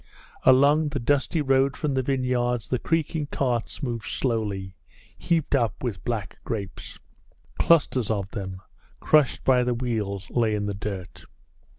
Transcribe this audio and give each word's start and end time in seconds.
Along 0.45 0.89
the 0.89 0.99
dusty 0.99 1.43
road 1.43 1.77
from 1.77 1.93
the 1.93 2.01
vineyards 2.01 2.69
the 2.69 2.79
creaking 2.79 3.27
carts 3.27 3.83
moved 3.83 4.07
slowly, 4.07 4.73
heaped 5.15 5.53
up 5.53 5.83
with 5.83 6.03
black 6.03 6.39
grapes. 6.43 6.97
Clusters 7.59 8.09
of 8.09 8.31
them, 8.31 8.63
crushed 8.99 9.43
by 9.43 9.63
the 9.63 9.75
wheels, 9.75 10.31
lay 10.31 10.55
in 10.55 10.65
the 10.65 10.73
dirt. 10.73 11.25